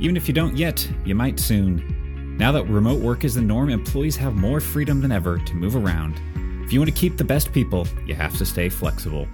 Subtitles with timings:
[0.00, 2.36] Even if you don't yet, you might soon.
[2.36, 5.76] Now that remote work is the norm, employees have more freedom than ever to move
[5.76, 6.20] around.
[6.64, 9.28] If you want to keep the best people, you have to stay flexible.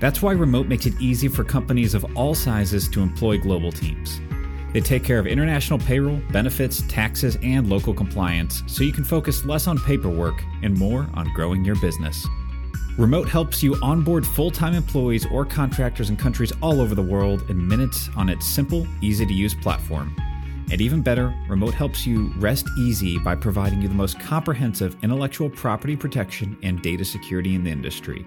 [0.00, 4.20] That's why Remote makes it easy for companies of all sizes to employ global teams.
[4.72, 9.44] They take care of international payroll, benefits, taxes, and local compliance so you can focus
[9.44, 12.26] less on paperwork and more on growing your business.
[12.96, 17.48] Remote helps you onboard full time employees or contractors in countries all over the world
[17.48, 20.14] in minutes on its simple, easy to use platform.
[20.70, 25.50] And even better, Remote helps you rest easy by providing you the most comprehensive intellectual
[25.50, 28.24] property protection and data security in the industry.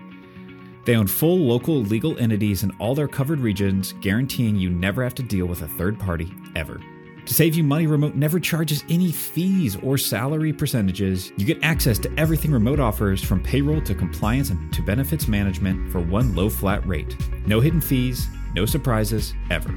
[0.85, 5.15] They own full local legal entities in all their covered regions, guaranteeing you never have
[5.15, 6.81] to deal with a third party ever.
[7.25, 11.31] To save you money, Remote never charges any fees or salary percentages.
[11.37, 15.89] You get access to everything Remote offers from payroll to compliance and to benefits management
[15.89, 17.15] for one low flat rate.
[17.47, 19.73] No hidden fees, no surprises, ever.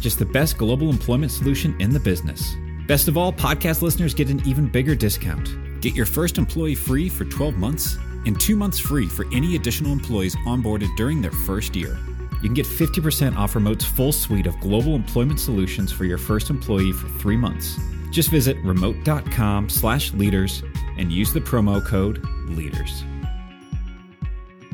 [0.00, 2.56] Just the best global employment solution in the business.
[2.88, 5.56] Best of all, podcast listeners get an even bigger discount.
[5.80, 7.96] Get your first employee free for 12 months
[8.28, 11.98] and two months free for any additional employees onboarded during their first year.
[12.42, 16.50] You can get 50% off Remote's full suite of global employment solutions for your first
[16.50, 17.80] employee for three months.
[18.10, 20.62] Just visit remote.com slash leaders
[20.98, 23.02] and use the promo code LEADERS.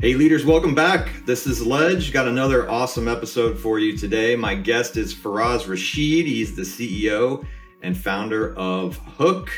[0.01, 1.25] Hey, leaders, welcome back.
[1.25, 2.11] This is Ledge.
[2.11, 4.35] Got another awesome episode for you today.
[4.35, 6.25] My guest is Faraz Rashid.
[6.25, 7.45] He's the CEO
[7.81, 9.49] and founder of Hook.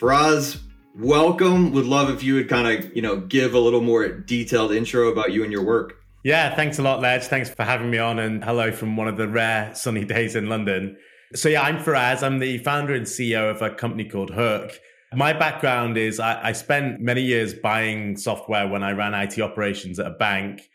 [0.00, 0.62] Faraz,
[0.94, 1.72] welcome.
[1.72, 5.08] Would love if you would kind of, you know, give a little more detailed intro
[5.08, 5.94] about you and your work.
[6.22, 7.24] Yeah, thanks a lot, Ledge.
[7.24, 10.48] Thanks for having me on and hello from one of the rare sunny days in
[10.48, 10.96] London.
[11.34, 12.22] So yeah, I'm Faraz.
[12.22, 14.72] I'm the founder and CEO of a company called Hook.
[15.14, 19.98] My background is I, I spent many years buying software when I ran IT operations
[19.98, 20.68] at a bank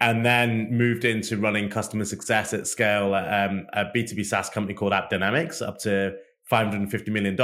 [0.00, 4.74] and then moved into running customer success at scale at um, a B2B SaaS company
[4.74, 6.14] called AppDynamics up to
[6.50, 7.36] $550 million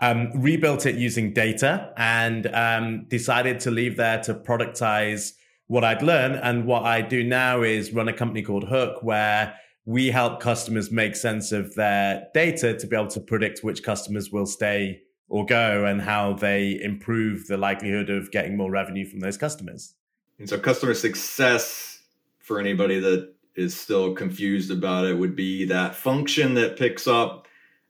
[0.00, 5.32] um, rebuilt it using data and um, decided to leave there to productize
[5.66, 6.36] what I'd learned.
[6.42, 9.54] And what I do now is run a company called Hook, where
[9.84, 14.30] we help customers make sense of their data to be able to predict which customers
[14.30, 19.20] will stay or go and how they improve the likelihood of getting more revenue from
[19.20, 19.94] those customers.
[20.38, 22.02] And so, customer success,
[22.38, 27.48] for anybody that is still confused about it, would be that function that picks up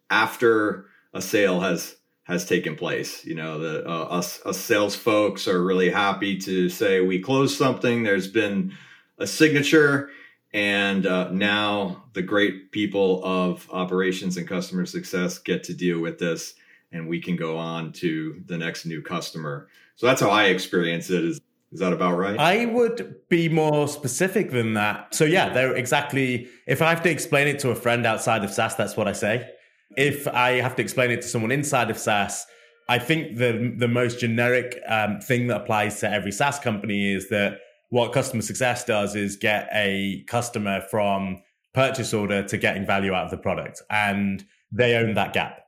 [0.08, 3.24] after a sale has has taken place.
[3.24, 7.56] You know, the uh, us, us sales folks are really happy to say we closed
[7.56, 8.02] something.
[8.02, 8.72] There's been
[9.18, 10.10] a signature,
[10.52, 16.18] and uh, now the great people of operations and customer success get to deal with
[16.18, 16.54] this,
[16.92, 19.68] and we can go on to the next new customer.
[19.96, 21.24] So that's how I experience it.
[21.24, 21.40] Is
[21.72, 22.38] is that about right?
[22.38, 25.14] I would be more specific than that.
[25.14, 26.48] So yeah, they're exactly.
[26.66, 29.12] If I have to explain it to a friend outside of SaaS, that's what I
[29.12, 29.50] say
[29.96, 32.46] if I have to explain it to someone inside of SaaS,
[32.88, 37.28] I think the the most generic um, thing that applies to every SaaS company is
[37.28, 37.58] that
[37.90, 41.42] what customer success does is get a customer from
[41.74, 45.60] purchase order to getting value out of the product, and they own that gap.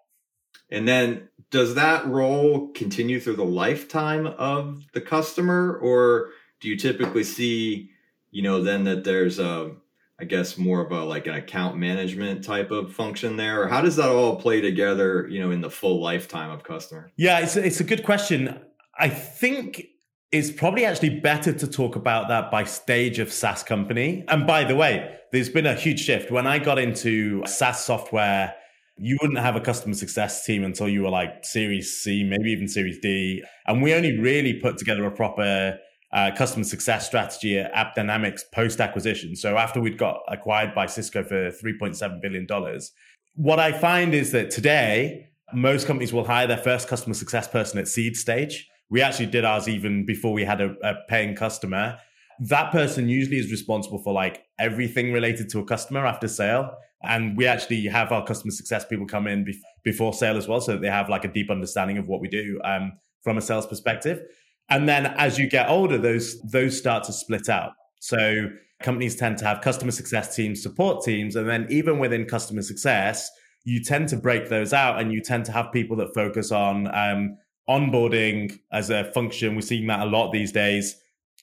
[0.70, 6.30] And then, does that role continue through the lifetime of the customer, or
[6.60, 7.90] do you typically see,
[8.30, 9.72] you know, then that there's a
[10.24, 13.82] I guess more of a like an account management type of function there, or how
[13.82, 15.28] does that all play together?
[15.28, 17.12] You know, in the full lifetime of customer.
[17.18, 18.58] Yeah, it's a, it's a good question.
[18.98, 19.84] I think
[20.32, 24.24] it's probably actually better to talk about that by stage of SaaS company.
[24.28, 26.30] And by the way, there's been a huge shift.
[26.30, 28.54] When I got into SaaS software,
[28.96, 32.66] you wouldn't have a customer success team until you were like Series C, maybe even
[32.66, 33.44] Series D.
[33.66, 35.78] And we only really put together a proper
[36.14, 39.34] uh, customer success strategy at AppDynamics post acquisition.
[39.34, 42.46] So after we'd got acquired by Cisco for $3.7 billion,
[43.34, 47.80] what I find is that today, most companies will hire their first customer success person
[47.80, 48.68] at seed stage.
[48.90, 51.98] We actually did ours even before we had a, a paying customer.
[52.38, 56.76] That person usually is responsible for like everything related to a customer after sale.
[57.02, 60.60] And we actually have our customer success people come in be- before sale as well,
[60.60, 63.66] so they have like a deep understanding of what we do um, from a sales
[63.66, 64.22] perspective.
[64.70, 67.72] And then as you get older, those those start to split out.
[68.00, 68.48] So
[68.82, 73.30] companies tend to have customer success teams, support teams, and then even within customer success,
[73.64, 76.94] you tend to break those out and you tend to have people that focus on
[76.94, 77.36] um,
[77.68, 79.54] onboarding as a function.
[79.54, 80.96] We're seeing that a lot these days.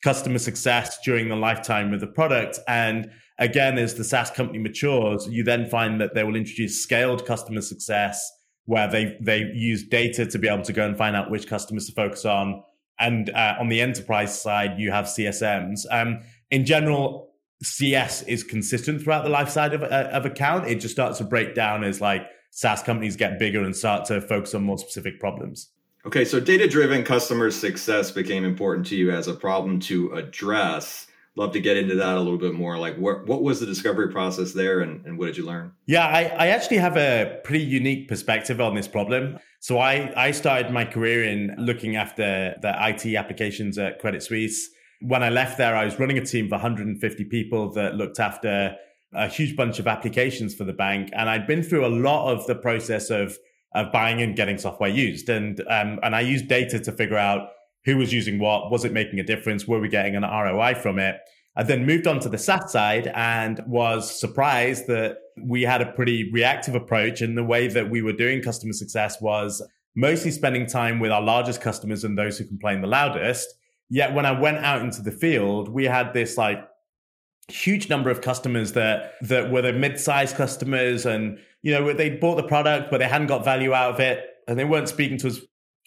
[0.03, 2.59] Customer success during the lifetime of the product.
[2.67, 7.25] And again, as the SaaS company matures, you then find that they will introduce scaled
[7.25, 8.21] customer success
[8.65, 11.87] where they, they use data to be able to go and find out which customers
[11.87, 12.61] to focus on.
[13.01, 15.85] And uh, on the enterprise side, you have CSMs.
[15.91, 16.21] Um,
[16.51, 17.31] in general,
[17.63, 20.67] CS is consistent throughout the life side of, uh, of account.
[20.67, 24.21] It just starts to break down as like SaaS companies get bigger and start to
[24.21, 25.69] focus on more specific problems.
[26.05, 31.07] Okay, so data driven customer success became important to you as a problem to address.
[31.35, 32.77] Love to get into that a little bit more.
[32.77, 35.71] Like, what, what was the discovery process there and, and what did you learn?
[35.85, 39.39] Yeah, I, I actually have a pretty unique perspective on this problem.
[39.61, 44.69] So, I, I started my career in looking after the IT applications at Credit Suisse.
[45.01, 48.75] When I left there, I was running a team of 150 people that looked after
[49.13, 51.09] a huge bunch of applications for the bank.
[51.13, 53.37] And I'd been through a lot of the process of
[53.73, 55.29] of buying and getting software used.
[55.29, 57.49] And um, and I used data to figure out
[57.85, 60.99] who was using what, was it making a difference, were we getting an ROI from
[60.99, 61.17] it?
[61.55, 65.91] I then moved on to the SaaS side and was surprised that we had a
[65.91, 67.21] pretty reactive approach.
[67.21, 69.61] And the way that we were doing customer success was
[69.95, 73.53] mostly spending time with our largest customers and those who complain the loudest.
[73.89, 76.65] Yet when I went out into the field, we had this like
[77.49, 82.35] huge number of customers that that were the mid-sized customers and you know they bought
[82.35, 85.27] the product but they hadn't got value out of it and they weren't speaking to
[85.27, 85.39] us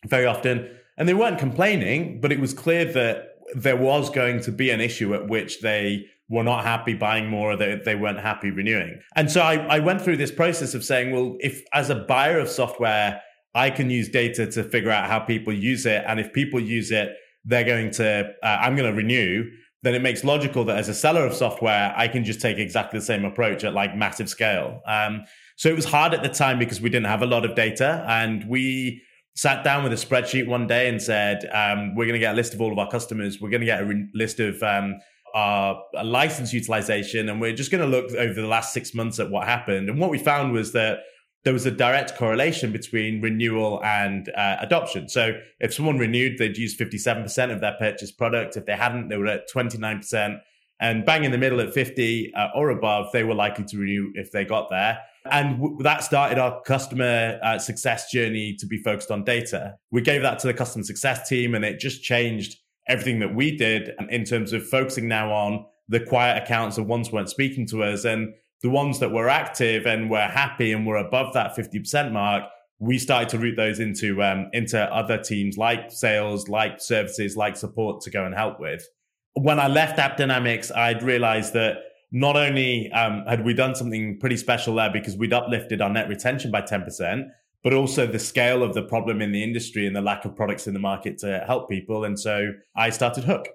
[0.07, 0.69] very often
[0.99, 4.81] and they weren't complaining but it was clear that there was going to be an
[4.81, 8.99] issue at which they were not happy buying more or they, they weren't happy renewing
[9.17, 12.39] and so I, I went through this process of saying well if as a buyer
[12.39, 13.21] of software
[13.55, 16.91] i can use data to figure out how people use it and if people use
[16.91, 17.15] it
[17.45, 19.45] they're going to uh, i'm going to renew
[19.85, 22.99] then it makes logical that as a seller of software, I can just take exactly
[22.99, 24.81] the same approach at like massive scale.
[24.87, 25.25] Um,
[25.57, 28.03] so it was hard at the time because we didn't have a lot of data
[28.09, 29.03] and we
[29.35, 32.37] sat down with a spreadsheet one day and said, um, we're going to get a
[32.37, 33.41] list of all of our customers.
[33.41, 35.01] We're going to get a re- list of um,
[35.35, 37.29] our license utilization.
[37.29, 39.89] And we're just going to look over the last six months at what happened.
[39.89, 41.01] And what we found was that
[41.43, 45.09] there was a direct correlation between renewal and uh, adoption.
[45.09, 48.57] So if someone renewed, they'd use 57% of their purchased product.
[48.57, 50.39] If they hadn't, they were at 29%.
[50.81, 54.13] And bang in the middle at 50 uh, or above, they were likely to renew
[54.15, 55.01] if they got there.
[55.31, 59.77] And w- that started our customer uh, success journey to be focused on data.
[59.91, 62.57] We gave that to the customer success team, and it just changed
[62.89, 67.11] everything that we did in terms of focusing now on the quiet accounts of ones
[67.11, 68.05] weren't speaking to us.
[68.05, 72.45] And the ones that were active and were happy and were above that 50% mark,
[72.79, 77.57] we started to route those into um, into other teams like sales, like services, like
[77.57, 78.87] support to go and help with.
[79.35, 81.77] When I left AppDynamics, I'd realized that
[82.15, 86.09] not only um, had we done something pretty special there because we'd uplifted our net
[86.09, 87.29] retention by 10%,
[87.65, 90.69] but also the scale of the problem in the industry and the lack of products
[90.69, 92.05] in the market to help people.
[92.05, 93.49] And so I started Hook.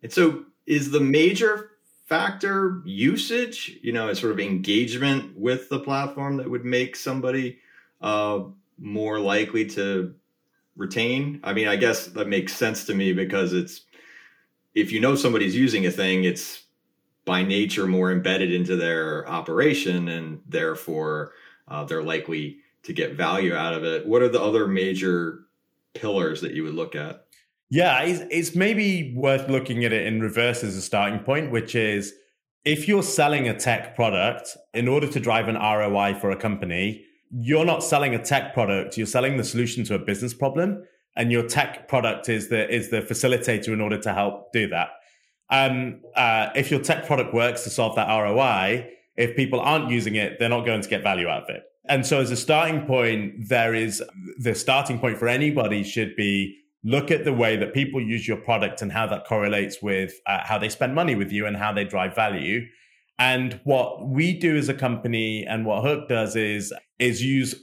[0.00, 1.70] And so is the major
[2.06, 7.58] factor usage you know a sort of engagement with the platform that would make somebody
[8.00, 8.40] uh,
[8.78, 10.14] more likely to
[10.74, 13.82] retain i mean i guess that makes sense to me because it's
[14.74, 16.62] if you know somebody's using a thing it's
[17.28, 21.32] by nature more embedded into their operation and therefore
[21.68, 25.40] uh, they're likely to get value out of it what are the other major
[25.94, 27.28] pillars that you would look at
[27.70, 31.74] yeah, it's, it's maybe worth looking at it in reverse as a starting point, which
[31.74, 32.14] is
[32.64, 37.04] if you're selling a tech product in order to drive an ROI for a company,
[37.30, 40.82] you're not selling a tech product, you're selling the solution to a business problem.
[41.14, 44.90] And your tech product is the is the facilitator in order to help do that.
[45.50, 50.14] Um, uh, if your tech product works to solve that ROI, if people aren't using
[50.14, 51.62] it, they're not going to get value out of it.
[51.88, 54.02] And so, as a starting point, there is
[54.38, 58.36] the starting point for anybody should be look at the way that people use your
[58.36, 61.72] product and how that correlates with uh, how they spend money with you and how
[61.72, 62.66] they drive value.
[63.18, 67.54] And what we do as a company and what Hook does is is use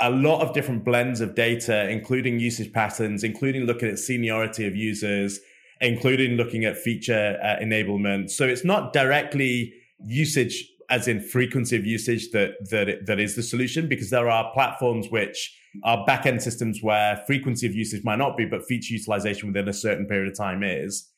[0.00, 4.74] a lot of different blends of data, including usage patterns, including looking at seniority of
[4.74, 5.38] users,
[5.80, 8.30] including looking at feature uh, enablement.
[8.30, 9.72] So it's not directly
[10.04, 14.52] usage as in frequency of usage that that that is the solution because there are
[14.52, 15.54] platforms which
[15.84, 19.72] are backend systems where frequency of usage might not be, but feature utilization within a
[19.72, 21.08] certain period of time is.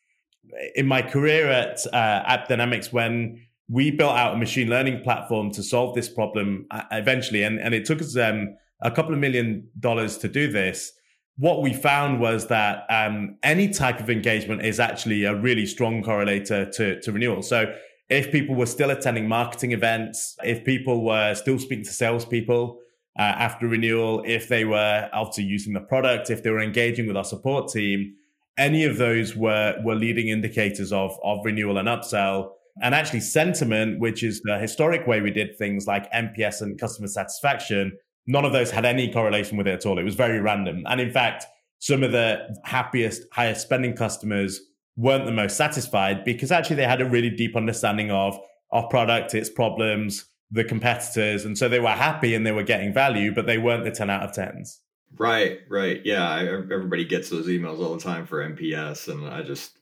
[0.74, 3.40] In my career at uh, AppDynamics, when
[3.70, 7.44] we built out a machine learning platform to solve this problem uh, eventually.
[7.44, 10.92] And, and it took us um, a couple of million dollars to do this.
[11.40, 16.02] What we found was that um, any type of engagement is actually a really strong
[16.02, 17.40] correlator to, to renewal.
[17.40, 17.74] So
[18.10, 22.78] if people were still attending marketing events, if people were still speaking to salespeople
[23.18, 27.16] uh, after renewal, if they were after using the product, if they were engaging with
[27.16, 28.16] our support team,
[28.58, 32.50] any of those were were leading indicators of of renewal and upsell.
[32.82, 37.08] And actually, sentiment, which is the historic way we did things like NPS and customer
[37.08, 39.98] satisfaction, none of those had any correlation with it at all.
[39.98, 40.84] It was very random.
[40.86, 41.46] And in fact,
[41.78, 44.60] some of the happiest, highest spending customers
[44.96, 48.38] weren't the most satisfied because actually they had a really deep understanding of
[48.70, 51.44] our product, its problems, the competitors.
[51.44, 54.10] And so they were happy and they were getting value, but they weren't the 10
[54.10, 54.78] out of 10s.
[55.18, 56.00] Right, right.
[56.04, 59.78] Yeah, everybody gets those emails all the time for NPS, and I just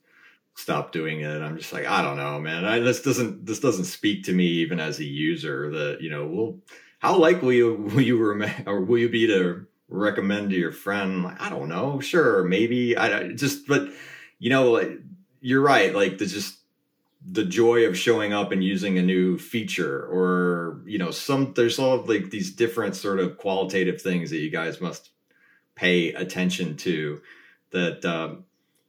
[0.55, 1.43] stopped doing it.
[1.43, 2.65] I'm just like, I don't know, man.
[2.65, 5.71] I, this doesn't this doesn't speak to me even as a user.
[5.71, 6.59] That you know, well,
[6.99, 8.21] how likely you, will you
[8.67, 11.23] or will you be to recommend to your friend?
[11.23, 12.01] Like, I don't know.
[12.01, 12.97] Sure, maybe.
[12.97, 13.89] I just, but
[14.39, 14.99] you know,
[15.41, 15.95] you're right.
[15.95, 16.59] Like the just
[17.31, 21.79] the joy of showing up and using a new feature or you know some there's
[21.79, 25.11] all like these different sort of qualitative things that you guys must
[25.75, 27.21] pay attention to
[27.71, 28.45] that um,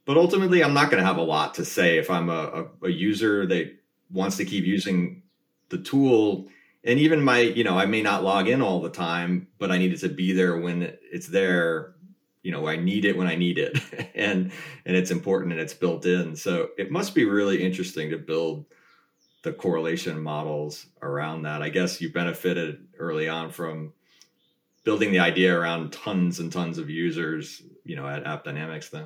[0.05, 2.85] but ultimately i'm not going to have a lot to say if i'm a, a,
[2.85, 3.75] a, user that
[4.11, 5.23] wants to keep using
[5.69, 6.47] the tool
[6.83, 9.77] and even my you know i may not log in all the time but i
[9.77, 11.95] need it to be there when it's there
[12.41, 13.79] you know i need it when i need it.
[14.19, 14.51] And
[14.85, 16.35] and it's important and it's built in.
[16.35, 18.65] So it must be really interesting to build
[19.43, 21.61] the correlation models around that.
[21.61, 23.93] I guess you benefited early on from
[24.83, 29.05] building the idea around tons and tons of users, you know, at App Dynamics then?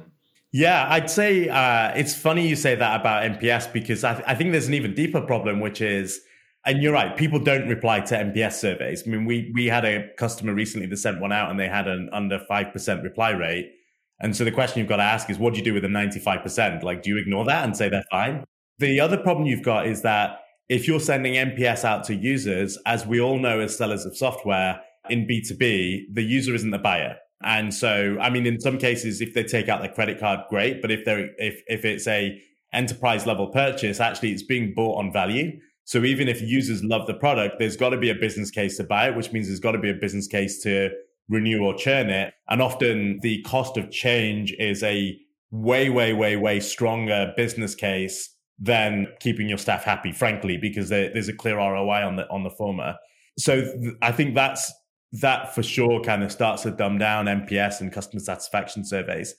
[0.51, 4.35] Yeah, I'd say uh, it's funny you say that about NPS because I, th- I,
[4.35, 6.21] think there's an even deeper problem, which is,
[6.65, 9.03] and you're right, people don't reply to NPS surveys.
[9.05, 11.87] I mean, we we had a customer recently that sent one out and they had
[11.87, 13.71] an under five percent reply rate,
[14.19, 15.89] and so the question you've got to ask is, what do you do with the
[15.89, 16.83] ninety five percent?
[16.83, 18.43] Like, do you ignore that and say they're fine?
[18.79, 20.39] The other problem you've got is that
[20.69, 24.81] if you're sending NPS out to users, as we all know as sellers of software,
[25.09, 27.17] in B2B, the user isn't the buyer.
[27.43, 30.81] And so, I mean, in some cases, if they take out their credit card, great.
[30.81, 32.41] But if they're, if, if it's a
[32.71, 35.59] enterprise level purchase, actually it's being bought on value.
[35.85, 38.83] So even if users love the product, there's got to be a business case to
[38.83, 40.89] buy it, which means there's got to be a business case to
[41.29, 42.33] renew or churn it.
[42.49, 45.17] And often the cost of change is a
[45.51, 51.27] way, way, way, way stronger business case than keeping your staff happy, frankly, because there's
[51.27, 52.95] a clear ROI on the, on the former.
[53.37, 54.71] So th- I think that's
[55.13, 59.35] that for sure kind of starts to dumb down NPS and customer satisfaction surveys.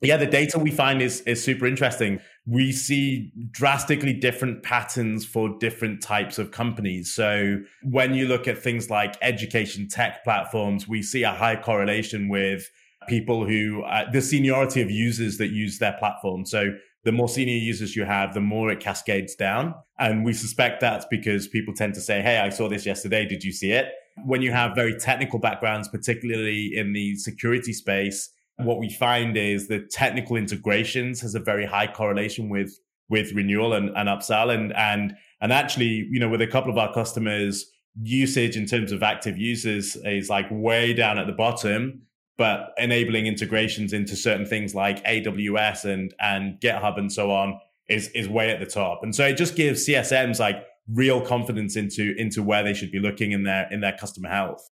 [0.00, 2.20] Yeah, the data we find is is super interesting.
[2.46, 7.12] We see drastically different patterns for different types of companies.
[7.12, 12.28] So when you look at things like education tech platforms, we see a high correlation
[12.28, 12.70] with
[13.08, 16.44] people who uh, the seniority of users that use their platform.
[16.46, 16.74] So
[17.04, 19.74] the more senior users you have, the more it cascades down.
[19.98, 23.24] And we suspect that's because people tend to say, Hey, I saw this yesterday.
[23.26, 23.92] Did you see it?
[24.24, 29.68] when you have very technical backgrounds, particularly in the security space, what we find is
[29.68, 34.74] the technical integrations has a very high correlation with with renewal and, and upsell and
[34.74, 37.70] and and actually, you know, with a couple of our customers,
[38.02, 42.02] usage in terms of active users is like way down at the bottom,
[42.38, 48.08] but enabling integrations into certain things like AWS and and GitHub and so on is
[48.08, 49.00] is way at the top.
[49.02, 53.00] And so it just gives CSMs like real confidence into into where they should be
[53.00, 54.68] looking in their in their customer health.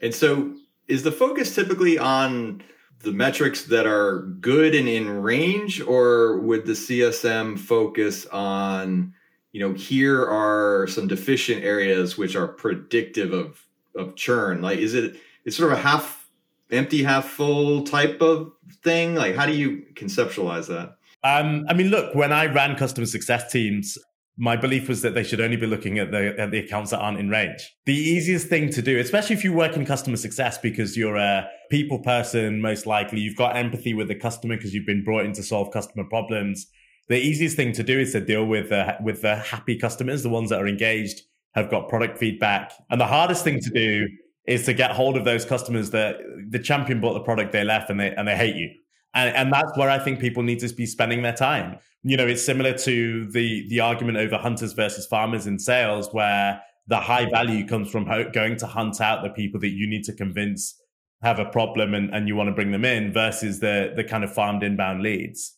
[0.00, 0.54] And so
[0.86, 2.62] is the focus typically on
[3.00, 9.14] the metrics that are good and in range or would the CSM focus on
[9.52, 13.64] you know here are some deficient areas which are predictive of
[13.94, 14.62] of churn?
[14.62, 16.30] Like is it it's sort of a half
[16.70, 18.52] empty half full type of
[18.82, 19.14] thing?
[19.14, 20.96] Like how do you conceptualize that?
[21.24, 23.98] Um, I mean, look, when I ran customer success teams,
[24.38, 27.00] my belief was that they should only be looking at the, at the accounts that
[27.00, 27.74] aren't in range.
[27.86, 31.48] The easiest thing to do, especially if you work in customer success because you're a
[31.70, 35.32] people person, most likely you've got empathy with the customer because you've been brought in
[35.32, 36.68] to solve customer problems.
[37.08, 40.28] The easiest thing to do is to deal with the, with the happy customers, the
[40.28, 41.22] ones that are engaged,
[41.56, 42.72] have got product feedback.
[42.90, 44.06] And the hardest thing to do
[44.46, 46.16] is to get hold of those customers that
[46.48, 48.70] the champion bought the product they left and they, and they hate you.
[49.14, 52.26] And, and that's where I think people need to be spending their time you know,
[52.26, 57.28] it's similar to the the argument over hunters versus farmers in sales, where the high
[57.28, 60.80] value comes from going to hunt out the people that you need to convince
[61.20, 64.22] have a problem and, and you want to bring them in versus the the kind
[64.22, 65.54] of farmed inbound leads.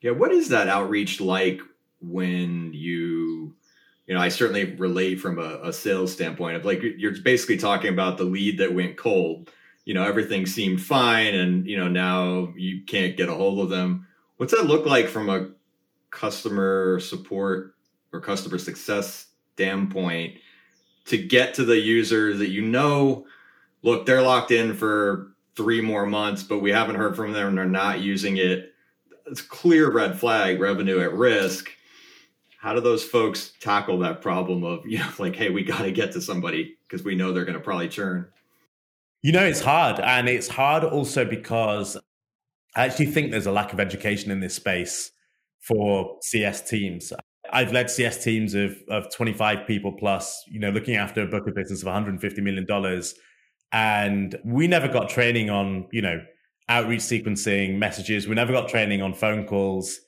[0.00, 1.60] Yeah, what is that outreach like
[2.00, 3.54] when you
[4.06, 7.92] you know, I certainly relate from a, a sales standpoint of like you're basically talking
[7.92, 9.50] about the lead that went cold.
[9.84, 13.68] You know, everything seemed fine, and you know now you can't get a hold of
[13.68, 14.06] them.
[14.36, 15.50] What's that look like from a
[16.10, 17.74] customer support
[18.12, 20.34] or customer success standpoint
[21.06, 23.26] to get to the user that you know,
[23.82, 27.58] look, they're locked in for three more months, but we haven't heard from them and
[27.58, 28.72] they're not using it.
[29.26, 31.70] It's clear red flag, revenue at risk.
[32.58, 35.92] How do those folks tackle that problem of, you know, like, hey, we got to
[35.92, 38.28] get to somebody because we know they're going to probably churn?
[39.22, 40.00] You know, it's hard.
[40.00, 41.96] And it's hard also because
[42.74, 45.12] I actually think there's a lack of education in this space
[45.60, 47.12] for CS teams.
[47.52, 51.46] I've led CS teams of, of 25 people plus, you know, looking after a book
[51.46, 52.66] of business of $150 million.
[53.72, 56.20] And we never got training on, you know,
[56.68, 58.26] outreach sequencing messages.
[58.26, 60.00] We never got training on phone calls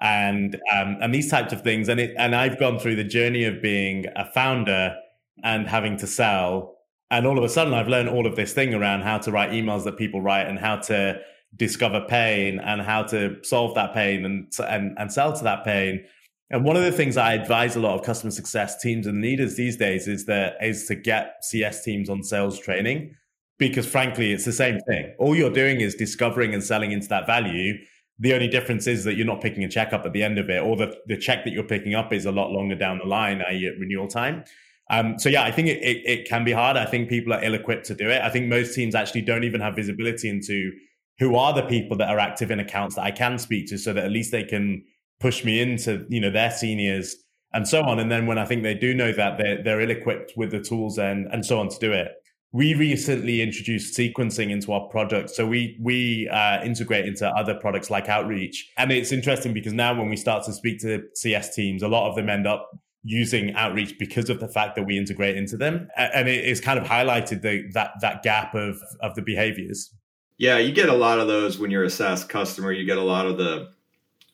[0.00, 1.88] and um, and these types of things.
[1.88, 4.94] And it, and I've gone through the journey of being a founder
[5.42, 6.76] and having to sell.
[7.10, 9.50] And all of a sudden, I've learned all of this thing around how to write
[9.50, 11.20] emails that people write and how to
[11.56, 16.04] discover pain and how to solve that pain and and and sell to that pain.
[16.50, 19.56] And one of the things I advise a lot of customer success teams and leaders
[19.56, 23.14] these days is that is to get CS teams on sales training
[23.58, 25.14] because frankly it's the same thing.
[25.18, 27.74] All you're doing is discovering and selling into that value.
[28.18, 30.50] The only difference is that you're not picking a check up at the end of
[30.50, 33.06] it, or the, the check that you're picking up is a lot longer down the
[33.06, 34.44] line, i.e., at renewal time.
[34.90, 36.76] Um, so yeah, I think it, it, it can be hard.
[36.76, 38.20] I think people are ill equipped to do it.
[38.22, 40.72] I think most teams actually don't even have visibility into
[41.20, 43.92] who are the people that are active in accounts that I can speak to so
[43.92, 44.84] that at least they can
[45.20, 47.14] push me into, you know, their seniors
[47.52, 48.00] and so on.
[48.00, 50.60] And then when I think they do know that they're, they're ill equipped with the
[50.60, 52.12] tools and, and so on to do it.
[52.52, 55.30] We recently introduced sequencing into our product.
[55.30, 58.72] So we, we uh, integrate into other products like Outreach.
[58.76, 62.08] And it's interesting because now when we start to speak to CS teams, a lot
[62.08, 62.68] of them end up
[63.02, 66.78] using outreach because of the fact that we integrate into them and it is kind
[66.78, 69.94] of highlighted the, that that gap of of the behaviors
[70.40, 72.72] yeah, you get a lot of those when you're a SaaS customer.
[72.72, 73.72] You get a lot of the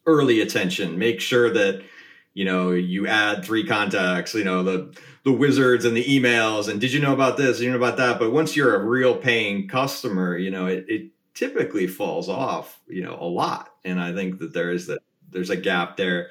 [0.06, 1.00] early attention.
[1.00, 1.82] Make sure that
[2.32, 4.32] you know you add three contacts.
[4.32, 6.68] You know the the wizards and the emails.
[6.68, 7.58] And did you know about this?
[7.58, 8.20] You know about that?
[8.20, 12.80] But once you're a real paying customer, you know it, it typically falls off.
[12.86, 13.74] You know a lot.
[13.84, 15.00] And I think that there is that
[15.32, 16.28] there's a gap there.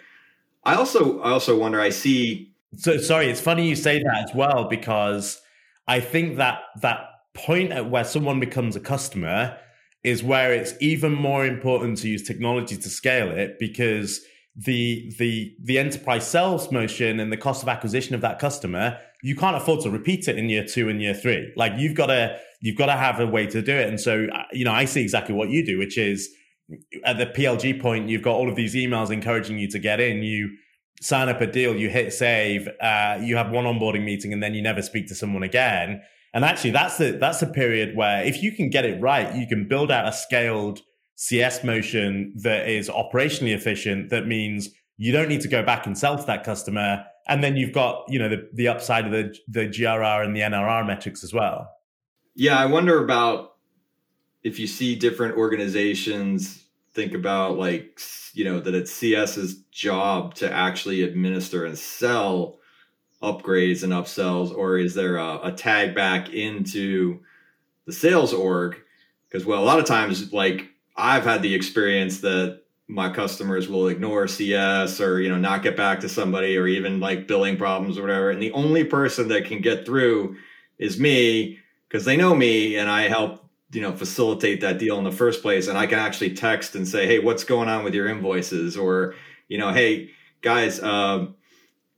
[0.66, 1.80] I also I also wonder.
[1.80, 2.54] I see.
[2.78, 5.40] So sorry, it's funny you say that as well because
[5.88, 7.00] I think that that
[7.34, 9.58] point at where someone becomes a customer
[10.04, 14.22] is where it's even more important to use technology to scale it because
[14.56, 19.36] the the the enterprise sales motion and the cost of acquisition of that customer you
[19.36, 22.38] can't afford to repeat it in year two and year three like you've got to
[22.62, 25.02] you've got to have a way to do it and so you know i see
[25.02, 26.30] exactly what you do which is
[27.04, 30.24] at the plg point you've got all of these emails encouraging you to get in
[30.24, 30.50] you
[31.02, 34.54] sign up a deal you hit save uh, you have one onboarding meeting and then
[34.54, 36.02] you never speak to someone again
[36.36, 39.48] and actually, that's the that's a period where if you can get it right, you
[39.48, 40.82] can build out a scaled
[41.16, 44.10] CS motion that is operationally efficient.
[44.10, 47.56] That means you don't need to go back and sell to that customer, and then
[47.56, 51.24] you've got you know the the upside of the the GRR and the NRR metrics
[51.24, 51.70] as well.
[52.36, 53.52] Yeah, I wonder about
[54.46, 58.00] if you see different organizations think about like
[58.34, 62.60] you know that it's CS's job to actually administer and sell
[63.24, 67.20] upgrades and upsells, or is there a, a tag back into
[67.86, 68.78] the sales org?
[69.28, 73.88] Because well, a lot of times, like I've had the experience that my customers will
[73.88, 77.98] ignore CS or you know not get back to somebody or even like billing problems
[77.98, 80.36] or whatever, and the only person that can get through
[80.78, 81.58] is me
[81.90, 83.45] because they know me and I help
[83.76, 85.68] you know facilitate that deal in the first place.
[85.68, 88.78] And i can actually text and say hey what's going on with your invoices?
[88.78, 89.16] Or
[89.48, 90.12] you know hey
[90.42, 91.36] guys um,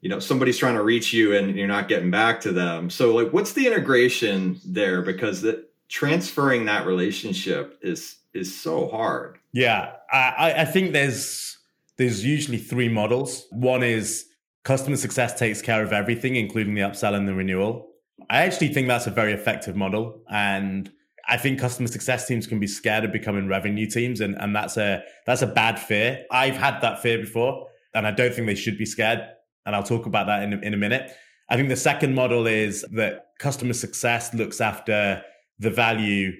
[0.01, 2.89] you know somebody's trying to reach you and you're not getting back to them.
[2.89, 5.01] So like what's the integration there?
[5.01, 9.37] Because the transferring that relationship is is so hard.
[9.53, 9.93] Yeah.
[10.11, 11.57] I i think there's
[11.97, 13.47] there's usually three models.
[13.51, 14.25] One is
[14.63, 17.87] customer success takes care of everything including the upsell and the renewal.
[18.29, 20.21] I actually think that's a very effective model.
[20.29, 20.91] And
[21.27, 24.77] I think customer success teams can be scared of becoming revenue teams, and, and that's
[24.77, 26.25] a that's a bad fear.
[26.31, 29.27] I've had that fear before, and I don't think they should be scared
[29.67, 31.11] and I'll talk about that in, in a minute.
[31.49, 35.21] I think the second model is that customer success looks after
[35.59, 36.31] the value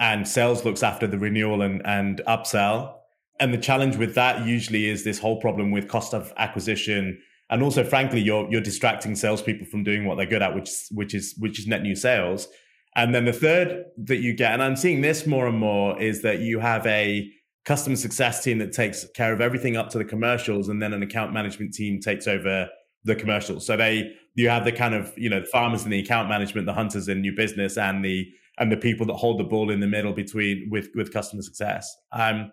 [0.00, 2.96] and sales looks after the renewal and, and upsell.
[3.38, 7.20] And the challenge with that usually is this whole problem with cost of acquisition.
[7.50, 11.14] And also, frankly, you're you're distracting salespeople from doing what they're good at, which which
[11.14, 12.48] is which is net new sales.
[12.94, 16.22] And then the third that you get, and I'm seeing this more and more, is
[16.22, 17.30] that you have a
[17.64, 21.02] customer success team that takes care of everything up to the commercials, and then an
[21.02, 22.68] account management team takes over
[23.04, 23.66] the commercials.
[23.66, 26.66] So they you have the kind of you know the farmers and the account management,
[26.66, 28.26] the hunters in new business, and the
[28.58, 31.94] and the people that hold the ball in the middle between with with customer success.
[32.12, 32.52] Um,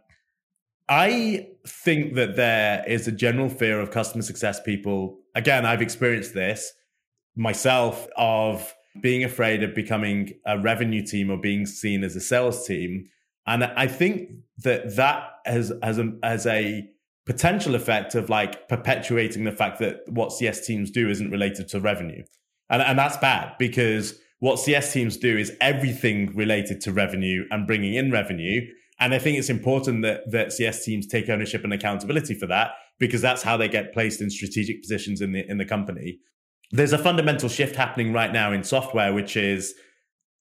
[0.88, 5.20] I think that there is a general fear of customer success people.
[5.36, 6.72] Again, I've experienced this
[7.36, 12.66] myself of being afraid of becoming a revenue team or being seen as a sales
[12.66, 13.06] team.
[13.46, 16.88] And I think that that has has a, has a
[17.26, 21.80] potential effect of like perpetuating the fact that what CS teams do isn't related to
[21.80, 22.24] revenue.
[22.70, 27.68] And, and that's bad because what CS teams do is everything related to revenue and
[27.68, 28.62] bringing in revenue.
[29.00, 32.72] And I think it's important that, that CS teams take ownership and accountability for that
[33.00, 36.20] because that's how they get placed in strategic positions in the, in the company.
[36.72, 39.74] There's a fundamental shift happening right now in software, which is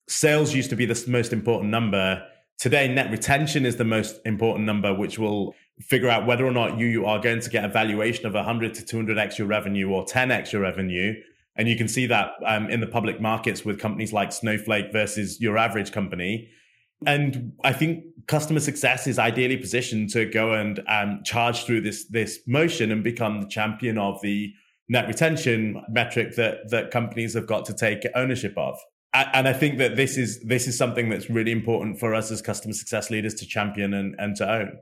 [0.09, 2.23] sales used to be the most important number.
[2.59, 6.79] Today, net retention is the most important number, which will figure out whether or not
[6.79, 10.05] you, you are going to get a valuation of 100 to 200 extra revenue or
[10.05, 11.15] 10 extra revenue
[11.59, 15.41] and you can see that um, in the public markets with companies like Snowflake versus
[15.41, 16.49] your average company.
[17.05, 22.07] And I think customer success is ideally positioned to go and um, charge through this
[22.09, 24.53] this motion and become the champion of the
[24.89, 28.79] net retention metric that that companies have got to take ownership of.
[29.15, 32.43] And I think that this is this is something that's really important for us as
[32.43, 34.79] customer success leaders to champion and, and to own.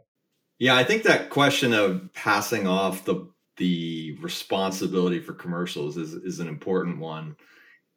[0.59, 6.40] Yeah, I think that question of passing off the the responsibility for commercials is, is
[6.40, 7.37] an important one.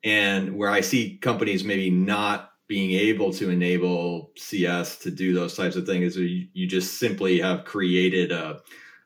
[0.03, 5.57] And where I see companies maybe not being able to enable CS to do those
[5.57, 8.61] types of things, you, you just simply have created a,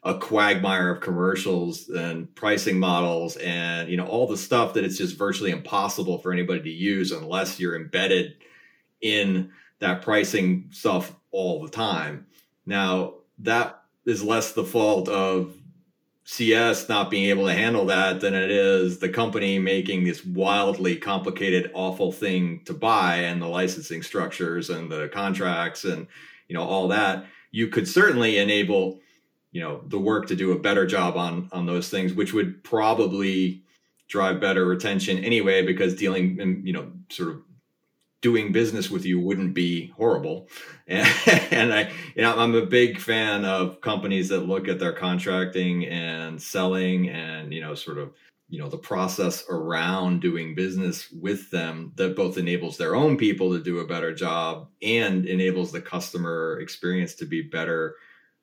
[0.05, 4.97] a quagmire of commercials and pricing models and you know all the stuff that it's
[4.97, 8.35] just virtually impossible for anybody to use unless you're embedded
[9.01, 12.25] in that pricing stuff all the time.
[12.65, 15.55] Now that is less the fault of
[16.25, 20.95] CS not being able to handle that than it is the company making this wildly
[20.95, 26.07] complicated, awful thing to buy and the licensing structures and the contracts and
[26.49, 27.25] you know all that.
[27.51, 28.99] You could certainly enable
[29.53, 32.63] you know the work to do a better job on on those things, which would
[32.63, 33.63] probably
[34.09, 37.41] drive better retention anyway because dealing and you know sort of
[38.23, 40.47] doing business with you wouldn't be horrible.
[40.87, 41.07] And,
[41.51, 45.85] and, I, you know, I'm a big fan of companies that look at their contracting
[45.85, 48.13] and selling and, you know, sort of,
[48.49, 53.51] you know, the process around doing business with them that both enables their own people
[53.51, 57.95] to do a better job and enables the customer experience to be better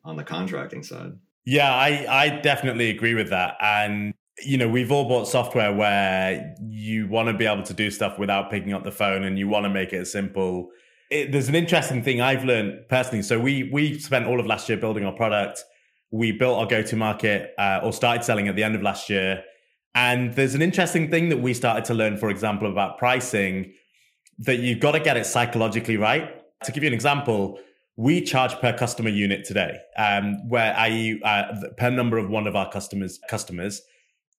[0.04, 1.12] on the contracting side.
[1.44, 3.56] Yeah, I, I definitely agree with that.
[3.60, 7.90] And you know, we've all bought software where you want to be able to do
[7.90, 10.70] stuff without picking up the phone and you want to make it simple.
[11.10, 13.22] It, there's an interesting thing I've learned personally.
[13.22, 15.64] So we we spent all of last year building our product.
[16.10, 19.10] We built our go to market uh, or started selling at the end of last
[19.10, 19.44] year.
[19.94, 23.72] And there's an interesting thing that we started to learn, for example, about pricing
[24.38, 26.36] that you've got to get it psychologically right.
[26.64, 27.58] To give you an example,
[28.00, 31.20] we charge per customer unit today, um, where i.e.
[31.22, 31.44] Uh,
[31.76, 33.82] per number of one of our customers customers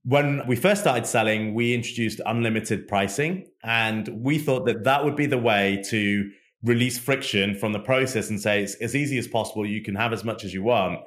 [0.03, 5.15] when we first started selling, we introduced unlimited pricing, and we thought that that would
[5.15, 6.29] be the way to
[6.63, 9.65] release friction from the process and say it's as easy as possible.
[9.65, 10.99] You can have as much as you want.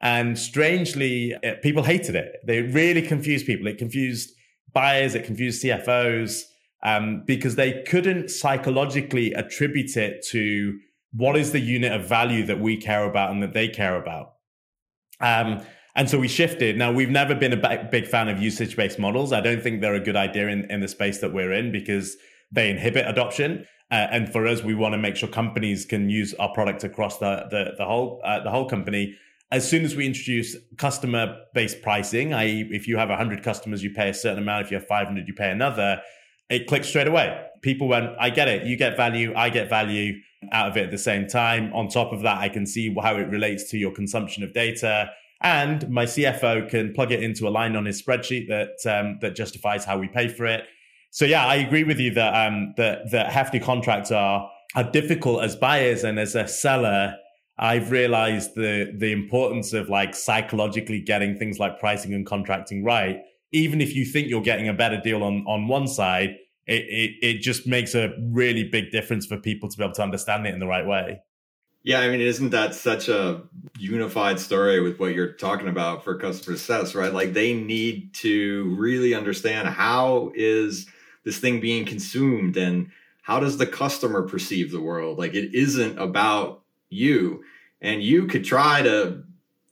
[0.00, 2.36] And strangely, it, eh, people hated it.
[2.44, 3.66] They really confused people.
[3.66, 4.30] It confused
[4.72, 5.14] buyers.
[5.14, 6.42] It confused CFOs
[6.82, 10.78] um, because they couldn't psychologically attribute it to
[11.16, 14.34] what is the unit of value that we care about and that they care about.
[15.20, 15.62] Um,
[15.94, 16.76] and so we shifted.
[16.76, 19.32] Now, we've never been a big fan of usage based models.
[19.32, 22.16] I don't think they're a good idea in, in the space that we're in because
[22.52, 23.66] they inhibit adoption.
[23.90, 27.18] Uh, and for us, we want to make sure companies can use our product across
[27.18, 29.16] the, the, the whole, uh, the whole company.
[29.50, 33.90] As soon as we introduce customer based pricing, i.e., if you have 100 customers, you
[33.90, 34.66] pay a certain amount.
[34.66, 36.02] If you have 500, you pay another.
[36.48, 37.42] It clicks straight away.
[37.62, 38.66] People went, I get it.
[38.66, 39.32] You get value.
[39.34, 40.14] I get value
[40.52, 41.72] out of it at the same time.
[41.72, 45.10] On top of that, I can see how it relates to your consumption of data
[45.42, 49.36] and my CFO can plug it into a line on his spreadsheet that um, that
[49.36, 50.64] justifies how we pay for it.
[51.10, 55.42] So yeah, I agree with you that um, that that hefty contracts are are difficult
[55.42, 57.16] as buyers and as a seller.
[57.58, 63.20] I've realized the the importance of like psychologically getting things like pricing and contracting right.
[63.52, 67.10] Even if you think you're getting a better deal on on one side, it, it,
[67.22, 70.54] it just makes a really big difference for people to be able to understand it
[70.54, 71.20] in the right way.
[71.82, 73.42] Yeah, I mean, isn't that such a
[73.78, 77.14] unified story with what you're talking about for customer success, right?
[77.14, 80.88] Like they need to really understand how is
[81.22, 82.90] this thing being consumed and
[83.22, 85.16] how does the customer perceive the world?
[85.16, 87.44] Like it isn't about you.
[87.80, 89.22] And you could try to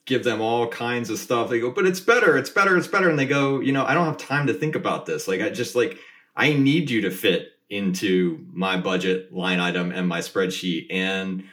[0.06, 1.48] give them all kinds of stuff.
[1.48, 3.08] They go, but it's better, it's better, it's better.
[3.08, 5.26] And they go, you know, I don't have time to think about this.
[5.26, 5.98] Like, I just like,
[6.36, 10.86] I need you to fit into my budget line item and my spreadsheet.
[10.90, 11.44] And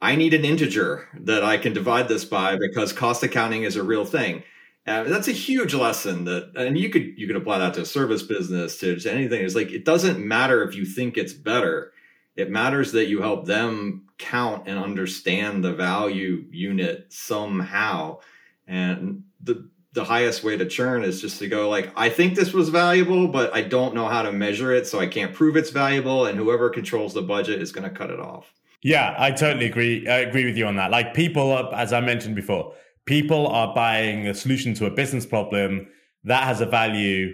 [0.00, 3.82] I need an integer that I can divide this by because cost accounting is a
[3.82, 4.42] real thing.
[4.84, 7.86] Uh, that's a huge lesson that, and you could you could apply that to a
[7.86, 9.44] service business to, to anything.
[9.44, 11.92] It's like it doesn't matter if you think it's better.
[12.34, 18.20] It matters that you help them count and understand the value unit somehow.
[18.66, 22.54] And the the highest way to churn is just to go like, I think this
[22.54, 25.68] was valuable, but I don't know how to measure it, so I can't prove it's
[25.68, 26.24] valuable.
[26.24, 28.54] And whoever controls the budget is going to cut it off.
[28.82, 30.08] Yeah, I totally agree.
[30.08, 30.90] I agree with you on that.
[30.90, 35.26] Like people, are, as I mentioned before, people are buying a solution to a business
[35.26, 35.88] problem
[36.24, 37.32] that has a value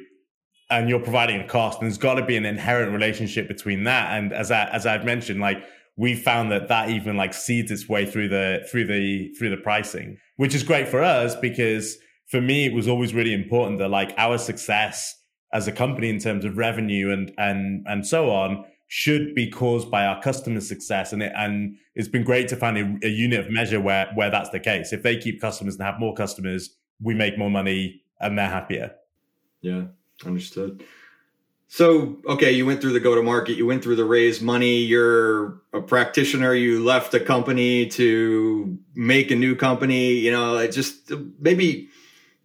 [0.71, 4.19] and you're providing a cost and there's got to be an inherent relationship between that
[4.19, 5.65] and as I, as I've mentioned like
[5.99, 9.57] we found that that even like seeds its way through the through the through the
[9.59, 13.89] pricing which is great for us because for me it was always really important that
[13.89, 15.15] like our success
[15.53, 19.91] as a company in terms of revenue and and and so on should be caused
[19.91, 21.13] by our customer success.
[21.13, 24.31] And it, and it's been great to find a, a, unit of measure where, where
[24.31, 24.95] that's the case.
[24.95, 28.95] If they keep customers and have more customers, we make more money and they're happier.
[29.61, 29.85] Yeah,
[30.25, 30.83] understood.
[31.71, 34.79] So, okay, you went through the go to market, you went through the raise money,
[34.79, 40.73] you're a practitioner, you left a company to make a new company, you know, it
[40.73, 41.91] just maybe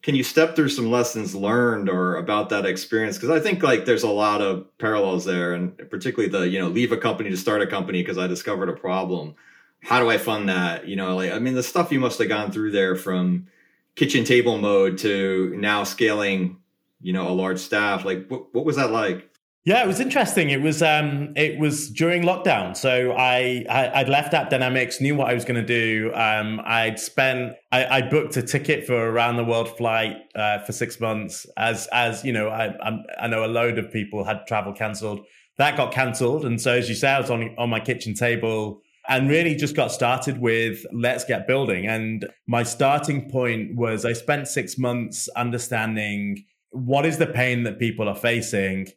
[0.01, 3.17] can you step through some lessons learned or about that experience?
[3.17, 6.67] Because i think like there's a lot of parallels there and particularly the you know
[6.67, 9.35] leave a company to start a company because i discovered a problem.
[9.79, 10.85] How do i fund that?
[10.87, 13.47] You know like i mean the stuff you must have gone through there from
[13.95, 16.57] kitchen table mode to now scaling
[17.03, 19.29] you know a large staff like what, what was that like
[19.65, 20.49] yeah, it was interesting.
[20.49, 25.15] It was um, it was during lockdown, so I, I would left App Dynamics, knew
[25.15, 26.11] what I was going to do.
[26.13, 30.59] Um, I'd spent I, I booked a ticket for a around the world flight uh,
[30.59, 31.45] for six months.
[31.55, 35.21] As as you know, I I'm, I know a load of people had travel cancelled.
[35.57, 38.81] That got cancelled, and so as you say, I was on on my kitchen table
[39.07, 41.87] and really just got started with let's get building.
[41.87, 47.79] And my starting point was I spent six months understanding what is the pain that
[47.79, 48.87] people are facing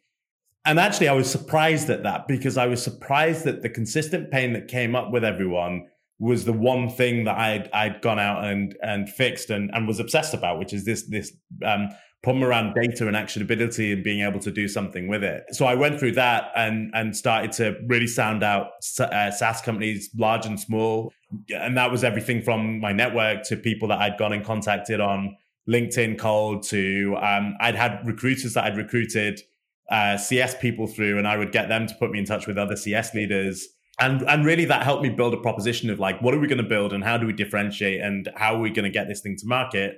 [0.67, 4.51] and actually, I was surprised at that because I was surprised that the consistent pain
[4.51, 5.87] that came up with everyone
[6.19, 10.01] was the one thing that I'd I'd gone out and and fixed and, and was
[10.01, 11.31] obsessed about, which is this this
[11.63, 11.87] um,
[12.21, 15.45] problem around data and actionability and being able to do something with it.
[15.51, 20.09] So I went through that and and started to really sound out uh, SaaS companies,
[20.17, 21.13] large and small,
[21.47, 25.37] and that was everything from my network to people that I'd gone and contacted on
[25.69, 29.41] LinkedIn cold to um, I'd had recruiters that I'd recruited
[29.89, 32.57] uh, CS people through, and I would get them to put me in touch with
[32.57, 33.67] other CS leaders.
[33.99, 36.61] And, and really that helped me build a proposition of like, what are we going
[36.61, 39.21] to build and how do we differentiate and how are we going to get this
[39.21, 39.97] thing to market?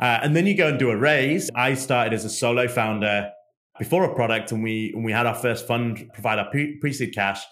[0.00, 1.48] Uh, and then you go and do a raise.
[1.54, 3.30] I started as a solo founder
[3.78, 7.42] before a product and we, and we had our first fund provide our pre-seed cash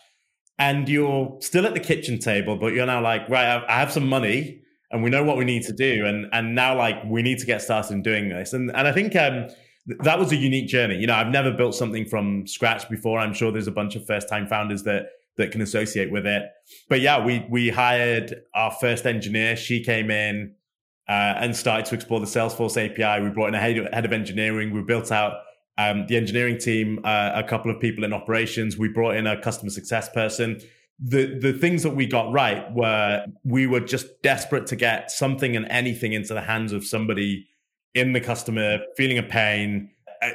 [0.59, 4.07] and you're still at the kitchen table, but you're now like, right, I have some
[4.07, 6.07] money and we know what we need to do.
[6.07, 8.53] And, and now like we need to get started in doing this.
[8.53, 9.49] And, and I think, um,
[10.01, 10.96] that was a unique journey.
[10.96, 13.20] You know, I've never built something from scratch before.
[13.20, 16.44] I'm sure there's a bunch of first time founders that that can associate with it.
[16.88, 19.57] But yeah, we we hired our first engineer.
[19.57, 20.55] She came in
[21.09, 23.22] uh, and started to explore the Salesforce API.
[23.22, 24.72] We brought in a head, head of engineering.
[24.72, 25.35] We built out
[25.79, 28.77] um, the engineering team, uh, a couple of people in operations.
[28.77, 30.61] We brought in a customer success person.
[30.99, 35.55] The the things that we got right were we were just desperate to get something
[35.57, 37.47] and anything into the hands of somebody
[37.95, 39.91] in the customer, feeling a pain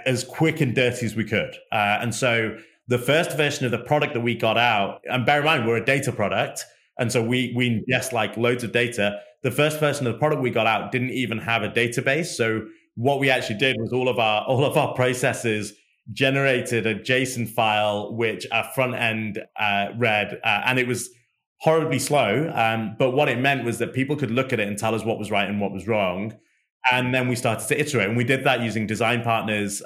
[0.06, 1.56] as quick and dirty as we could.
[1.72, 5.40] Uh, and so the first version of the product that we got out, and bear
[5.40, 6.66] in mind, we're a data product.
[6.98, 9.20] And so we, we ingest like loads of data.
[9.44, 12.28] The first version of the product we got out didn't even have a database.
[12.28, 15.74] So what we actually did was all of our, all of our processes
[16.14, 21.10] generated a JSON file, which our front end uh, read, uh, and it was
[21.60, 22.52] horribly slow.
[22.56, 25.04] Um, but what it meant was that people could look at it and tell us
[25.04, 26.34] what was right and what was wrong.
[26.92, 28.08] And then we started to iterate.
[28.08, 29.84] And we did that using design partners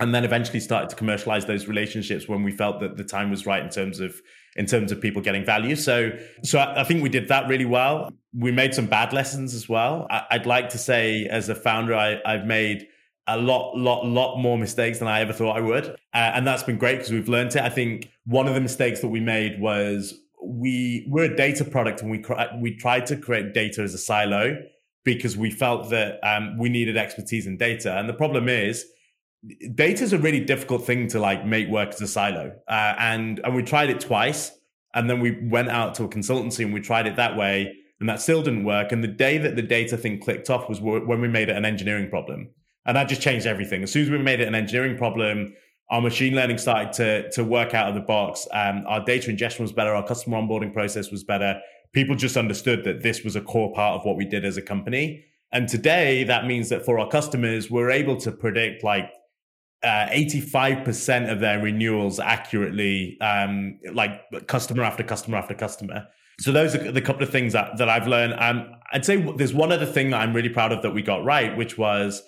[0.00, 3.46] and then eventually started to commercialize those relationships when we felt that the time was
[3.46, 4.20] right in terms of
[4.56, 5.76] in terms of people getting value.
[5.76, 6.10] So
[6.42, 8.10] so I think we did that really well.
[8.36, 10.08] We made some bad lessons as well.
[10.10, 12.88] I'd like to say as a founder, I, I've made
[13.26, 15.86] a lot, lot, lot more mistakes than I ever thought I would.
[15.86, 17.62] Uh, and that's been great because we've learned it.
[17.62, 22.02] I think one of the mistakes that we made was we we're a data product
[22.02, 22.22] and we
[22.60, 24.58] we tried to create data as a silo
[25.04, 27.98] because we felt that um, we needed expertise in data.
[27.98, 28.84] And the problem is,
[29.74, 32.54] data is a really difficult thing to like make work as a silo.
[32.68, 34.52] Uh, and and we tried it twice,
[34.94, 37.74] and then we went out to a consultancy and we tried it that way.
[38.00, 38.92] and that still didn't work.
[38.92, 41.64] And the day that the data thing clicked off was when we made it an
[41.64, 42.50] engineering problem.
[42.86, 43.82] And that just changed everything.
[43.82, 45.54] As soon as we made it an engineering problem,
[45.90, 48.46] our machine learning started to, to work out of the box.
[48.52, 49.94] Um, our data ingestion was better.
[49.94, 51.60] Our customer onboarding process was better.
[51.92, 54.62] People just understood that this was a core part of what we did as a
[54.62, 55.24] company.
[55.52, 59.12] And today, that means that for our customers, we're able to predict like
[59.84, 66.06] uh, 85% of their renewals accurately, um, like customer after customer after customer.
[66.40, 68.34] So those are the couple of things that, that I've learned.
[68.38, 71.24] Um, I'd say there's one other thing that I'm really proud of that we got
[71.24, 72.22] right, which was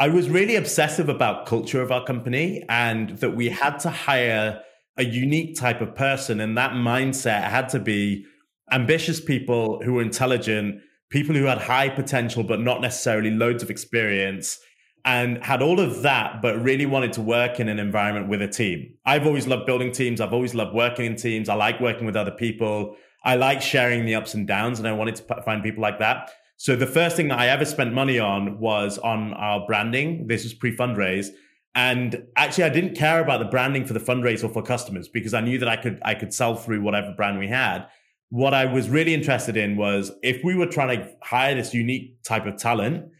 [0.00, 4.62] I was really obsessive about culture of our company and that we had to hire
[4.96, 6.40] a unique type of person.
[6.40, 8.24] And that mindset had to be
[8.72, 13.68] ambitious people who were intelligent, people who had high potential, but not necessarily loads of
[13.68, 14.58] experience
[15.04, 18.48] and had all of that, but really wanted to work in an environment with a
[18.48, 18.94] team.
[19.04, 20.22] I've always loved building teams.
[20.22, 21.50] I've always loved working in teams.
[21.50, 22.96] I like working with other people.
[23.22, 26.30] I like sharing the ups and downs, and I wanted to find people like that.
[26.60, 30.26] So the first thing that I ever spent money on was on our branding.
[30.26, 31.28] This was pre fundraise.
[31.74, 35.32] And actually, I didn't care about the branding for the fundraise or for customers because
[35.32, 37.86] I knew that I could I could sell through whatever brand we had.
[38.28, 42.22] What I was really interested in was if we were trying to hire this unique
[42.24, 43.10] type of talent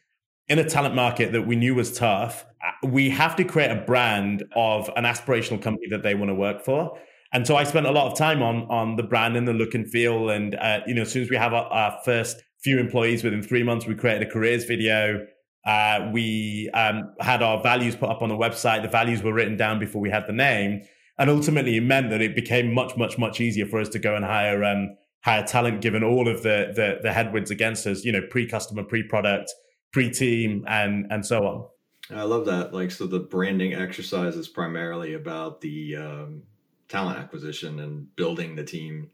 [0.49, 2.45] in a talent market that we knew was tough,
[2.83, 6.63] we have to create a brand of an aspirational company that they want to work
[6.63, 6.99] for.
[7.33, 9.73] And so I spent a lot of time on on the brand and the look
[9.73, 10.29] and feel.
[10.29, 13.43] And uh, you know, as soon as we have our, our, first few employees within
[13.43, 15.27] three months, we created a careers video.
[15.65, 18.83] Uh, we um, had our values put up on the website.
[18.83, 20.83] The values were written down before we had the name,
[21.19, 24.15] and ultimately it meant that it became much, much, much easier for us to go
[24.15, 28.05] and hire um, hire talent, given all of the the, the headwinds against us.
[28.05, 29.53] You know, pre customer, pre product,
[29.93, 31.67] pre team, and and so on.
[32.15, 32.75] I love that.
[32.75, 36.43] Like, so the branding exercise is primarily about the um,
[36.89, 39.11] talent acquisition and building the team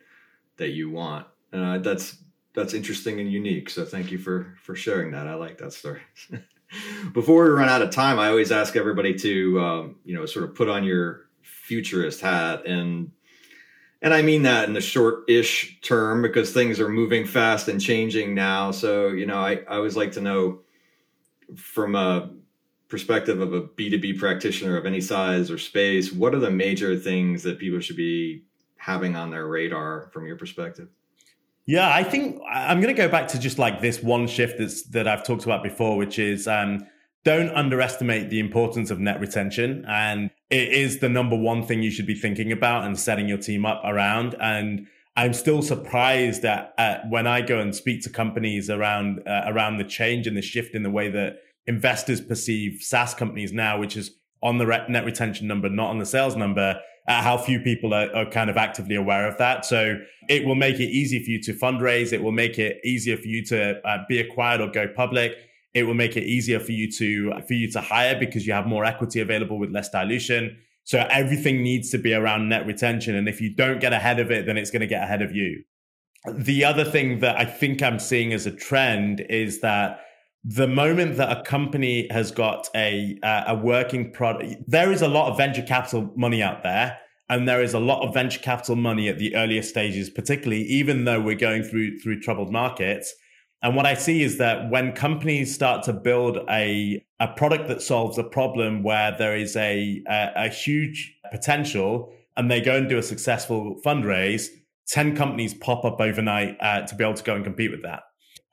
[0.56, 1.26] that you want.
[1.52, 2.16] And uh, that's
[2.56, 3.70] that's interesting and unique.
[3.70, 5.28] So thank you for for sharing that.
[5.28, 6.00] I like that story.
[7.12, 10.46] Before we run out of time, I always ask everybody to um, you know sort
[10.46, 13.12] of put on your futurist hat and
[14.02, 18.34] and I mean that in the short-ish term because things are moving fast and changing
[18.34, 18.70] now.
[18.70, 20.60] So you know, I I always like to know
[21.54, 22.30] from a
[22.88, 27.42] perspective of a B2B practitioner of any size or space, what are the major things
[27.42, 28.44] that people should be
[28.76, 30.88] having on their radar from your perspective?
[31.66, 34.84] Yeah, I think I'm going to go back to just like this one shift that's,
[34.90, 36.86] that I've talked about before, which is um,
[37.24, 39.84] don't underestimate the importance of net retention.
[39.88, 43.38] And it is the number one thing you should be thinking about and setting your
[43.38, 44.36] team up around.
[44.40, 49.42] And I'm still surprised that uh, when I go and speak to companies around uh,
[49.46, 53.80] around the change and the shift in the way that investors perceive SaaS companies now,
[53.80, 57.60] which is on the net retention number, not on the sales number, uh, how few
[57.60, 59.64] people are, are, kind of actively aware of that.
[59.64, 62.12] So it will make it easy for you to fundraise.
[62.12, 65.32] It will make it easier for you to uh, be acquired or go public.
[65.74, 68.66] It will make it easier for you to for you to hire because you have
[68.66, 70.56] more equity available with less dilution.
[70.84, 73.14] So everything needs to be around net retention.
[73.16, 75.34] And if you don't get ahead of it, then it's going to get ahead of
[75.34, 75.64] you.
[76.32, 80.00] The other thing that I think I'm seeing as a trend is that
[80.48, 85.08] the moment that a company has got a uh, a working product, there is a
[85.08, 88.76] lot of venture capital money out there, and there is a lot of venture capital
[88.76, 93.12] money at the earlier stages, particularly even though we're going through through troubled markets.
[93.62, 97.82] And what I see is that when companies start to build a a product that
[97.82, 102.88] solves a problem where there is a a, a huge potential, and they go and
[102.88, 104.46] do a successful fundraise,
[104.86, 108.04] ten companies pop up overnight uh, to be able to go and compete with that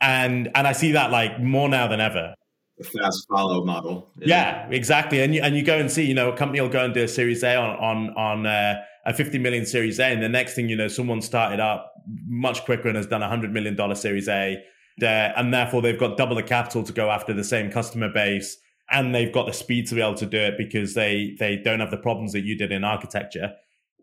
[0.04, 2.36] and and I see that like more now than ever.
[2.78, 4.12] The fast follow model.
[4.20, 5.22] Yeah, exactly.
[5.22, 7.04] And you and you go and see, you know, a company will go and do
[7.04, 10.56] a Series A on on on uh, a 50 million Series A, and the next
[10.56, 11.94] thing you know, someone started up
[12.28, 14.62] much quicker and has done a hundred million dollar Series A,
[14.98, 18.58] there, and therefore they've got double the capital to go after the same customer base,
[18.92, 21.80] and they've got the speed to be able to do it because they they don't
[21.80, 23.54] have the problems that you did in architecture.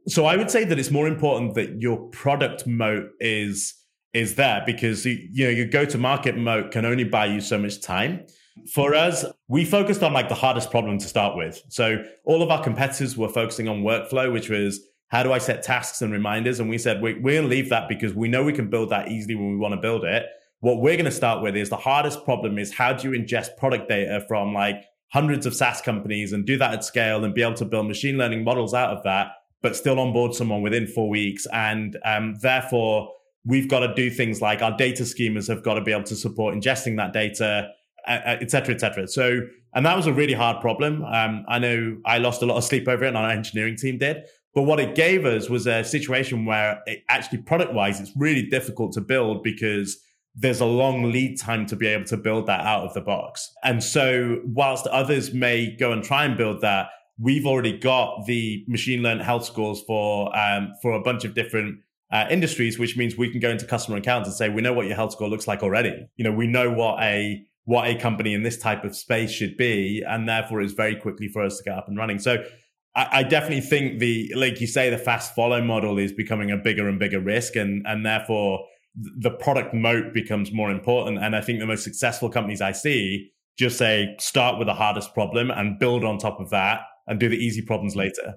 [0.07, 3.75] So I would say that it's more important that your product moat is
[4.13, 7.59] is there because you know your go to market moat can only buy you so
[7.59, 8.27] much time.
[8.73, 11.63] For us, we focused on like the hardest problem to start with.
[11.69, 15.63] So all of our competitors were focusing on workflow, which was how do I set
[15.63, 16.61] tasks and reminders?
[16.61, 18.91] And we said we, we're going to leave that because we know we can build
[18.91, 20.27] that easily when we want to build it.
[20.61, 23.57] What we're going to start with is the hardest problem is how do you ingest
[23.57, 27.43] product data from like hundreds of SaaS companies and do that at scale and be
[27.43, 29.29] able to build machine learning models out of that,
[29.63, 31.47] but still onboard someone within four weeks.
[31.53, 33.09] And um, therefore,
[33.45, 36.17] we've got to do things like our data schemas have got to be able to
[36.17, 37.69] support ingesting that data,
[38.07, 39.09] et cetera, et cetera.
[39.09, 39.41] So,
[39.75, 41.05] and that was a really hard problem.
[41.05, 43.99] Um, I know I lost a lot of sleep over it, and our engineering team
[43.99, 44.25] did.
[44.55, 48.43] But what it gave us was a situation where it actually product wise, it's really
[48.43, 49.97] difficult to build because
[50.35, 53.49] there's a long lead time to be able to build that out of the box.
[53.63, 56.89] And so whilst others may go and try and build that,
[57.19, 61.79] we've already got the machine learned health scores for um, for a bunch of different
[62.11, 64.87] uh, industries, which means we can go into customer accounts and say we know what
[64.87, 66.07] your health score looks like already.
[66.17, 69.57] You know, we know what a what a company in this type of space should
[69.57, 72.19] be, and therefore it's very quickly for us to get up and running.
[72.19, 72.45] So.
[72.97, 76.57] I, I definitely think the, like you say, the fast follow model is becoming a
[76.57, 78.65] bigger and bigger risk, and and therefore
[78.97, 81.23] the product moat becomes more important.
[81.23, 85.15] And I think the most successful companies I see just say start with the hardest
[85.15, 88.35] problem and build on top of that and do the easy problems later.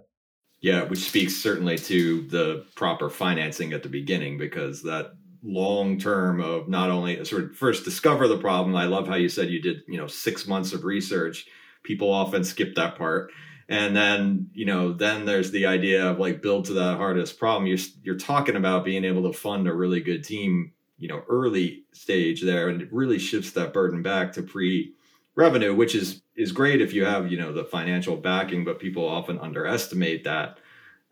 [0.64, 6.40] Yeah, which speaks certainly to the proper financing at the beginning because that long term
[6.40, 8.76] of not only sort of first discover the problem.
[8.76, 11.48] I love how you said you did, you know, six months of research.
[11.84, 13.30] People often skip that part
[13.70, 17.66] and then you know then there's the idea of like build to the hardest problem
[17.66, 21.84] you're you're talking about being able to fund a really good team you know early
[21.94, 24.94] stage there and it really shifts that burden back to pre
[25.36, 29.08] revenue which is is great if you have you know the financial backing but people
[29.08, 30.60] often underestimate that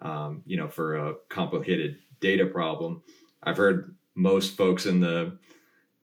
[0.02, 3.02] um, you know for a complicated data problem
[3.44, 5.38] i've heard most folks in the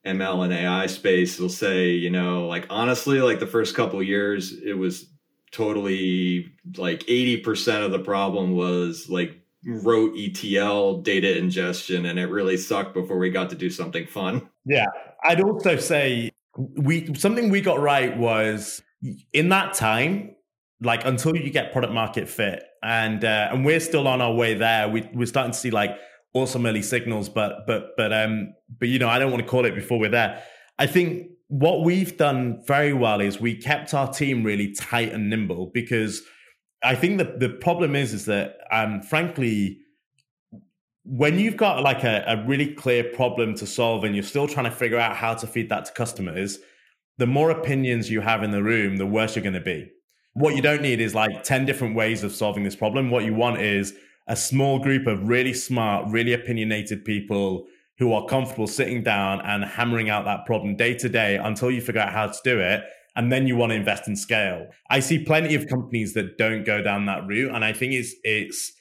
[0.05, 4.53] ml and ai space will say you know like honestly like the first couple years
[4.65, 5.07] it was
[5.51, 12.57] totally like 80% of the problem was like rote ETL data ingestion and it really
[12.57, 14.49] sucked before we got to do something fun.
[14.65, 14.87] Yeah.
[15.25, 18.83] I'd also say we something we got right was
[19.33, 20.35] in that time
[20.81, 24.55] like until you get product market fit and uh, and we're still on our way
[24.55, 25.97] there we we're starting to see like
[26.35, 29.65] awesome early signals but but but um but you know I don't want to call
[29.65, 30.43] it before we're there.
[30.79, 35.31] I think what we've done very well is we kept our team really tight and
[35.31, 36.23] nimble because
[36.83, 39.79] I think that the problem is is that um, frankly
[41.11, 44.67] when you've got like a, a really clear problem to solve and you're still trying
[44.67, 46.59] to figure out how to feed that to customers,
[47.17, 49.91] the more opinions you have in the room, the worse you're going to be.
[50.35, 53.11] What you don't need is like 10 different ways of solving this problem.
[53.11, 53.95] What you want is
[54.27, 57.67] a small group of really smart, really opinionated people
[57.99, 61.81] who are comfortable sitting down and hammering out that problem day to day until you
[61.81, 62.85] figure out how to do it.
[63.17, 64.67] And then you want to invest in scale.
[64.91, 67.53] I see plenty of companies that don't go down that route.
[67.53, 68.73] And I think it's, it's,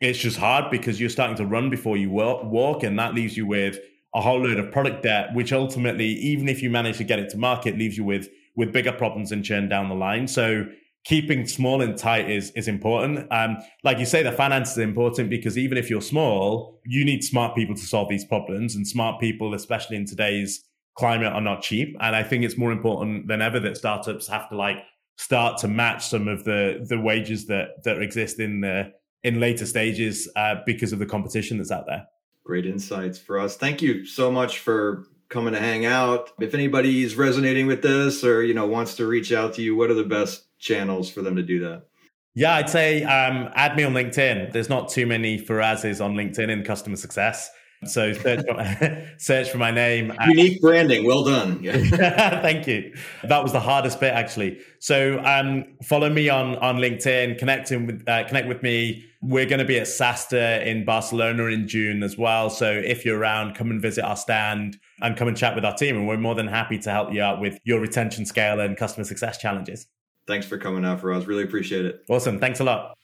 [0.00, 2.82] it's just hard because you're starting to run before you walk.
[2.82, 3.78] And that leaves you with
[4.14, 7.30] a whole load of product debt, which ultimately, even if you manage to get it
[7.30, 10.26] to market, leaves you with, with bigger problems and churn down the line.
[10.26, 10.66] So
[11.06, 13.26] keeping small and tight is is important.
[13.30, 17.22] Um, like you say, the finance is important because even if you're small, you need
[17.22, 20.62] smart people to solve these problems, and smart people, especially in today's
[20.98, 21.96] climate, are not cheap.
[22.00, 24.78] And I think it's more important than ever that startups have to like
[25.16, 28.92] start to match some of the the wages that that exist in the
[29.26, 32.06] in later stages uh, because of the competition that's out there.
[32.44, 33.56] Great insights for us.
[33.56, 36.30] Thank you so much for coming to hang out.
[36.40, 39.90] If anybody's resonating with this or you know wants to reach out to you, what
[39.90, 41.88] are the best channels for them to do that?
[42.34, 44.52] Yeah, I'd say um, add me on LinkedIn.
[44.52, 47.50] There's not too many Farazes on LinkedIn in customer success.
[47.84, 50.12] So search for, search for my name.
[50.28, 51.06] Unique branding.
[51.06, 51.62] Well done.
[51.66, 52.40] Yeah.
[52.42, 52.94] Thank you.
[53.24, 54.60] That was the hardest bit actually.
[54.78, 57.38] So um, follow me on on LinkedIn.
[57.38, 59.04] Connect with uh, connect with me.
[59.22, 62.50] We're going to be at SaaStr in Barcelona in June as well.
[62.50, 65.74] So if you're around, come and visit our stand and come and chat with our
[65.74, 65.96] team.
[65.96, 69.04] And we're more than happy to help you out with your retention scale and customer
[69.04, 69.86] success challenges.
[70.26, 71.26] Thanks for coming out Faraz.
[71.26, 72.04] Really appreciate it.
[72.08, 72.38] Awesome.
[72.38, 72.96] Thanks a lot.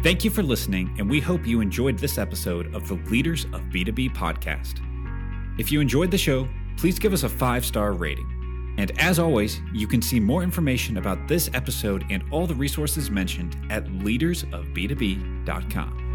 [0.00, 3.62] Thank you for listening, and we hope you enjoyed this episode of the Leaders of
[3.62, 4.80] B2B podcast.
[5.58, 6.46] If you enjoyed the show,
[6.76, 8.76] please give us a five star rating.
[8.78, 13.10] And as always, you can see more information about this episode and all the resources
[13.10, 16.07] mentioned at leadersofb2b.com.